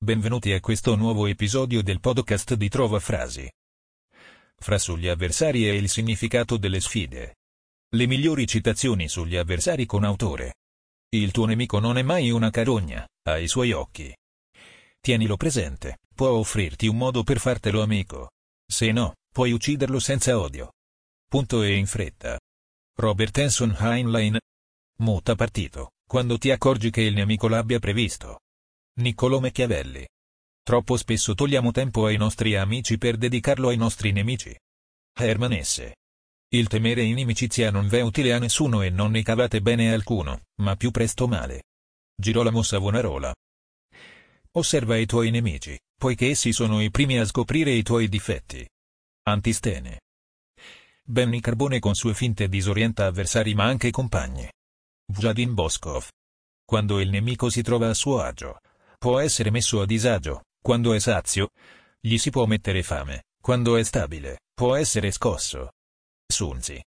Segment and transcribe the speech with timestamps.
[0.00, 3.50] Benvenuti a questo nuovo episodio del podcast di Trova Frasi.
[4.56, 7.38] Fra sugli avversari e il significato delle sfide.
[7.96, 10.54] Le migliori citazioni sugli avversari con autore.
[11.08, 14.16] Il tuo nemico non è mai una carogna, ha i suoi occhi.
[15.00, 18.30] Tienilo presente, può offrirti un modo per fartelo amico.
[18.70, 20.74] Se no, puoi ucciderlo senza odio.
[21.28, 22.38] Punto e in fretta.
[22.94, 24.38] Robert Hanson Heinlein.
[25.00, 28.38] Muta partito, quando ti accorgi che il nemico l'abbia previsto.
[28.98, 30.04] Niccolò Machiavelli.
[30.60, 34.56] Troppo spesso togliamo tempo ai nostri amici per dedicarlo ai nostri nemici.
[35.16, 35.92] Herman S.
[36.48, 40.74] Il temere inimicizia non v'è utile a nessuno e non ne cavate bene alcuno, ma
[40.74, 41.66] più presto male.
[42.12, 43.32] Girolamo Savonarola.
[44.52, 48.68] Osserva i tuoi nemici, poiché essi sono i primi a scoprire i tuoi difetti.
[49.28, 50.00] Antistene.
[51.04, 54.50] Benny Carbone con sue finte disorienta avversari ma anche compagni.
[55.12, 56.08] Vladin Boskov.
[56.64, 58.58] Quando il nemico si trova a suo agio,
[58.98, 61.50] può essere messo a disagio, quando è sazio,
[62.00, 65.72] gli si può mettere fame, quando è stabile, può essere scosso.
[66.26, 66.82] Sunzi.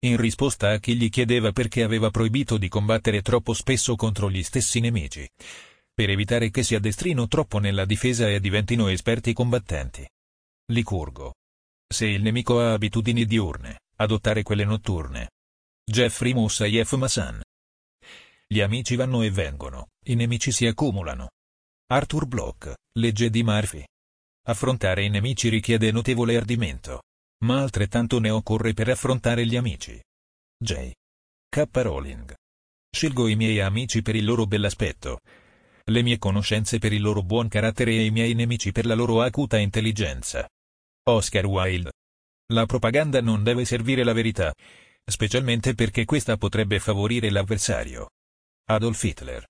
[0.00, 4.42] In risposta a chi gli chiedeva perché aveva proibito di combattere troppo spesso contro gli
[4.44, 5.28] stessi nemici,
[5.92, 10.08] per evitare che si addestrino troppo nella difesa e diventino esperti combattenti.
[10.70, 11.34] Licurgo.
[11.92, 15.30] Se il nemico ha abitudini diurne, adottare quelle notturne.
[15.84, 17.42] Jeffrey Moussaieff Massan.
[18.46, 21.30] Gli amici vanno e vengono, i nemici si accumulano.
[21.90, 23.82] Arthur Bloch, legge di Murphy.
[24.46, 27.04] Affrontare i nemici richiede notevole ardimento.
[27.46, 29.98] Ma altrettanto ne occorre per affrontare gli amici.
[30.62, 30.92] J.
[31.48, 31.64] K.
[31.72, 32.34] Rowling.
[32.94, 35.20] Scelgo i miei amici per il loro bell'aspetto,
[35.84, 39.22] le mie conoscenze per il loro buon carattere e i miei nemici per la loro
[39.22, 40.46] acuta intelligenza.
[41.04, 41.92] Oscar Wilde.
[42.52, 44.52] La propaganda non deve servire la verità,
[45.06, 48.10] specialmente perché questa potrebbe favorire l'avversario.
[48.66, 49.46] Adolf Hitler.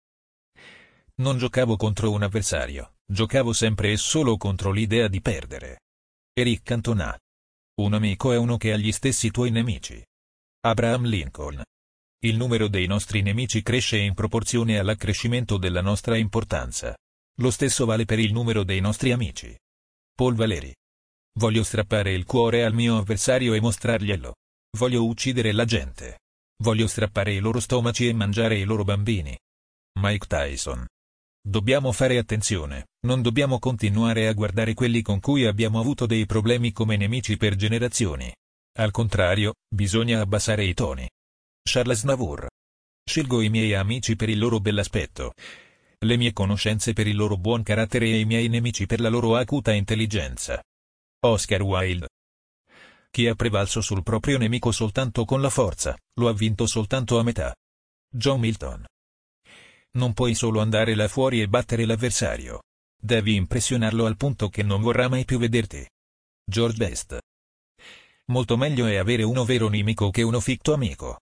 [1.20, 5.80] Non giocavo contro un avversario, giocavo sempre e solo contro l'idea di perdere.
[6.32, 7.18] Eric Cantona.
[7.80, 10.00] Un amico è uno che ha gli stessi tuoi nemici.
[10.60, 11.60] Abraham Lincoln.
[12.20, 16.96] Il numero dei nostri nemici cresce in proporzione all'accrescimento della nostra importanza.
[17.40, 19.56] Lo stesso vale per il numero dei nostri amici.
[20.14, 20.72] Paul Valeri.
[21.38, 24.34] Voglio strappare il cuore al mio avversario e mostrarglielo.
[24.76, 26.20] Voglio uccidere la gente.
[26.62, 29.36] Voglio strappare i loro stomaci e mangiare i loro bambini.
[30.00, 30.86] Mike Tyson.
[31.48, 36.72] Dobbiamo fare attenzione, non dobbiamo continuare a guardare quelli con cui abbiamo avuto dei problemi
[36.72, 38.30] come nemici per generazioni.
[38.76, 41.08] Al contrario, bisogna abbassare i toni.
[41.62, 42.48] Charles Navour.
[43.02, 45.32] Scelgo i miei amici per il loro bell'aspetto,
[46.00, 49.34] le mie conoscenze per il loro buon carattere e i miei nemici per la loro
[49.34, 50.62] acuta intelligenza.
[51.20, 52.08] Oscar Wilde.
[53.10, 57.22] Chi ha prevalso sul proprio nemico soltanto con la forza, lo ha vinto soltanto a
[57.22, 57.54] metà.
[58.06, 58.84] John Milton.
[59.96, 62.62] Non puoi solo andare là fuori e battere l'avversario.
[63.00, 65.88] Devi impressionarlo al punto che non vorrà mai più vederti.
[66.44, 67.18] George Best.
[68.26, 71.20] Molto meglio è avere uno vero nemico che uno ficto amico.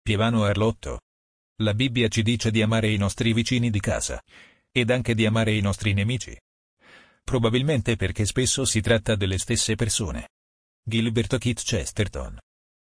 [0.00, 1.00] Pievano Arlotto.
[1.62, 4.22] La Bibbia ci dice di amare i nostri vicini di casa.
[4.70, 6.38] Ed anche di amare i nostri nemici.
[7.24, 10.28] Probabilmente perché spesso si tratta delle stesse persone.
[10.82, 12.38] Gilbert Keith Chesterton.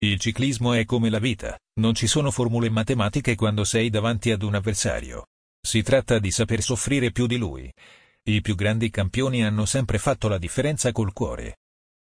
[0.01, 4.43] Il ciclismo è come la vita, non ci sono formule matematiche quando sei davanti ad
[4.43, 5.27] un avversario.
[5.61, 7.69] Si tratta di saper soffrire più di lui.
[8.23, 11.57] I più grandi campioni hanno sempre fatto la differenza col cuore.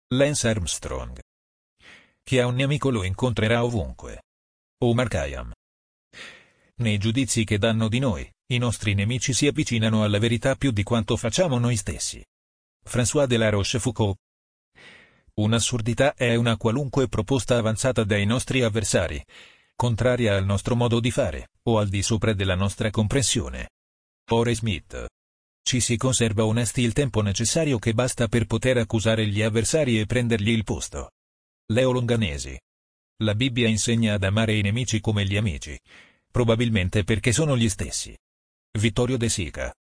[0.09, 1.19] Lance Armstrong.
[2.23, 4.25] Chi ha un nemico lo incontrerà ovunque.
[4.83, 5.53] Omar Khayyam.
[6.77, 10.83] Nei giudizi che danno di noi, i nostri nemici si avvicinano alla verità più di
[10.83, 12.23] quanto facciamo noi stessi.
[12.87, 14.17] François de la Rochefoucauld.
[15.39, 19.23] Un'assurdità è una qualunque proposta avanzata dai nostri avversari,
[19.75, 23.69] contraria al nostro modo di fare, o al di sopra della nostra comprensione.
[24.31, 25.07] Ore Smith.
[25.63, 30.07] Ci si conserva onesti il tempo necessario che basta per poter accusare gli avversari e
[30.07, 31.11] prendergli il posto.
[31.67, 32.59] Leo Longanesi.
[33.23, 35.79] La Bibbia insegna ad amare i nemici come gli amici,
[36.31, 38.17] probabilmente perché sono gli stessi.
[38.79, 39.75] Vittorio De Sica.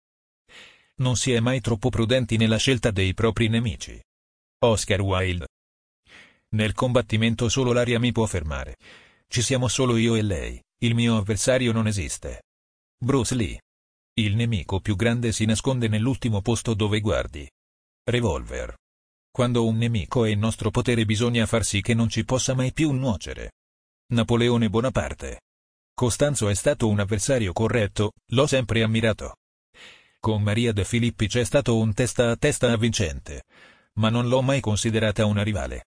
[0.96, 4.02] Non si è mai troppo prudenti nella scelta dei propri nemici.
[4.66, 5.48] Oscar Wilde.
[6.52, 8.78] Nel combattimento solo l'aria mi può fermare.
[9.28, 12.44] Ci siamo solo io e lei, il mio avversario non esiste.
[12.98, 13.60] Bruce Lee.
[14.14, 17.46] Il nemico più grande si nasconde nell'ultimo posto dove guardi.
[18.06, 18.74] Revolver.
[19.30, 22.72] Quando un nemico è in nostro potere bisogna far sì che non ci possa mai
[22.72, 23.52] più nuocere.
[24.14, 25.42] Napoleone Bonaparte.
[25.94, 29.36] Costanzo è stato un avversario corretto, l'ho sempre ammirato.
[30.22, 33.44] Con Maria De Filippi c'è stato un testa a testa avvincente
[34.00, 35.86] ma non l'ho mai considerata una rivale.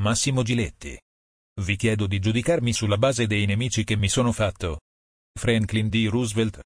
[0.00, 0.98] Massimo Giletti.
[1.60, 4.80] Vi chiedo di giudicarmi sulla base dei nemici che mi sono fatto.
[5.38, 6.06] Franklin D.
[6.08, 6.60] Roosevelt.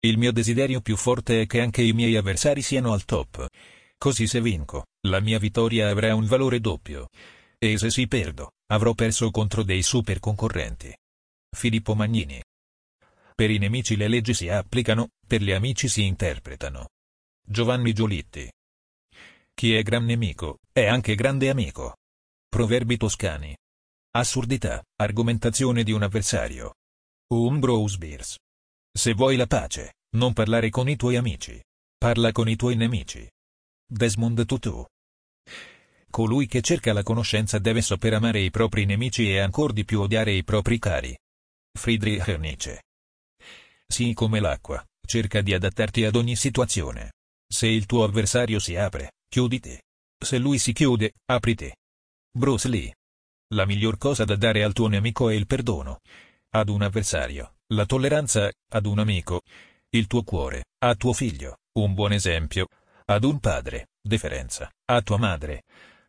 [0.00, 3.46] Il mio desiderio più forte è che anche i miei avversari siano al top.
[3.98, 7.08] Così se vinco, la mia vittoria avrà un valore doppio.
[7.58, 10.94] E se si perdo, avrò perso contro dei super concorrenti.
[11.54, 12.42] Filippo Magnini.
[13.34, 16.88] Per i nemici le leggi si applicano, per gli amici si interpretano.
[17.46, 18.50] Giovanni Giolitti.
[19.60, 21.96] Chi è gran nemico, è anche grande amico.
[22.48, 23.54] Proverbi toscani.
[24.12, 26.76] Assurdità, argomentazione di un avversario.
[27.34, 28.36] Umbrose Beers.
[28.90, 31.62] Se vuoi la pace, non parlare con i tuoi amici.
[31.98, 33.30] Parla con i tuoi nemici.
[33.86, 34.82] Desmond Tutu.
[36.08, 40.00] Colui che cerca la conoscenza deve saper amare i propri nemici e ancor di più
[40.00, 41.14] odiare i propri cari.
[41.78, 42.82] Friedrich Nietzsche.
[43.86, 47.12] Sii come l'acqua, cerca di adattarti ad ogni situazione.
[47.46, 49.80] Se il tuo avversario si apre, chiuditi.
[50.18, 51.72] Se lui si chiude, apriti.
[52.32, 52.96] Bruce Lee.
[53.54, 56.00] La miglior cosa da dare al tuo nemico è il perdono.
[56.50, 59.42] Ad un avversario, la tolleranza, ad un amico,
[59.90, 62.66] il tuo cuore, a tuo figlio, un buon esempio,
[63.06, 65.62] ad un padre, deferenza, a tua madre,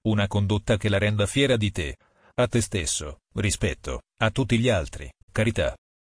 [0.03, 1.97] una condotta che la renda fiera di te,
[2.33, 5.77] a te stesso, rispetto, a tutti gli altri, carità.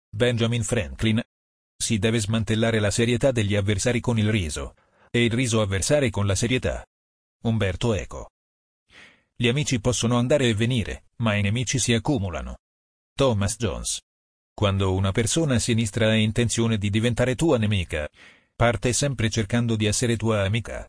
[0.08, 1.20] Benjamin Franklin.
[1.76, 4.76] Si deve smantellare la serietà degli avversari con il riso,
[5.10, 6.86] e il riso avversare con la serietà.
[7.44, 8.30] Umberto Eco.
[9.36, 12.58] Gli amici possono andare e venire, ma i nemici si accumulano.
[13.16, 14.00] Thomas Jones.
[14.54, 18.08] Quando una persona sinistra ha intenzione di diventare tua nemica,
[18.56, 20.88] parte sempre cercando di essere tua amica.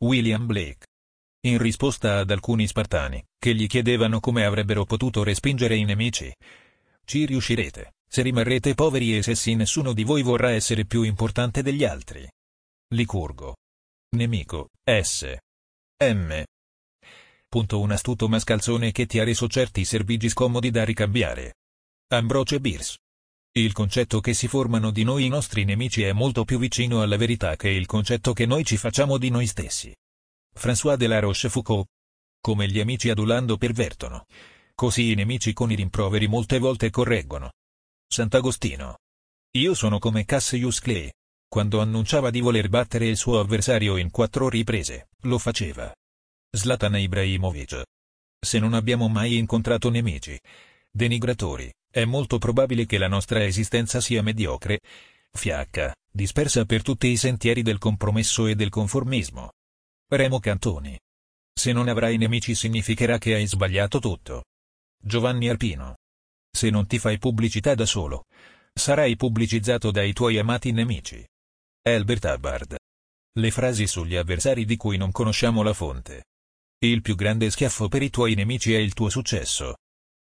[0.00, 0.86] William Blake.
[1.46, 6.30] In risposta ad alcuni spartani, che gli chiedevano come avrebbero potuto respingere i nemici,
[7.06, 11.62] ci riuscirete, se rimarrete poveri e se sì nessuno di voi vorrà essere più importante
[11.62, 12.28] degli altri.
[12.88, 13.54] Licurgo.
[14.14, 15.38] Nemico, S.
[15.98, 16.44] M.
[17.48, 21.54] Punto un astuto mascalzone che ti ha reso certi servigi scomodi da ricambiare.
[22.08, 22.98] Ambroce Bierce.
[23.52, 27.16] Il concetto che si formano di noi i nostri nemici è molto più vicino alla
[27.16, 29.96] verità che il concetto che noi ci facciamo di noi stessi.
[30.54, 31.86] François de la Rochefoucauld.
[32.42, 34.26] Come gli amici adulando pervertono.
[34.74, 37.52] Così i nemici con i rimproveri molte volte correggono.
[38.06, 38.98] Sant'Agostino.
[39.52, 41.10] Io sono come Cassius Clay.
[41.48, 45.94] Quando annunciava di voler battere il suo avversario in quattro riprese, lo faceva.
[46.50, 47.82] Zlatan Ibrahimovic.
[48.40, 50.38] Se non abbiamo mai incontrato nemici,
[50.90, 54.80] denigratori, è molto probabile che la nostra esistenza sia mediocre,
[55.32, 59.52] fiacca, dispersa per tutti i sentieri del compromesso e del conformismo.
[60.08, 60.98] Remo Cantoni.
[61.52, 64.44] Se non avrai nemici significherà che hai sbagliato tutto.
[65.02, 65.96] Giovanni Arpino.
[66.50, 68.24] Se non ti fai pubblicità da solo,
[68.72, 71.26] sarai pubblicizzato dai tuoi amati nemici.
[71.88, 72.74] Albert Hubbard.
[73.38, 76.24] Le frasi sugli avversari di cui non conosciamo la fonte.
[76.84, 79.76] Il più grande schiaffo per i tuoi nemici è il tuo successo.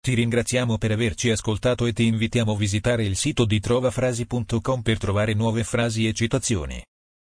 [0.02, 4.98] Ti ringraziamo per averci ascoltato e ti invitiamo a visitare il sito di trovafrasi.com per
[4.98, 6.84] trovare nuove frasi e citazioni.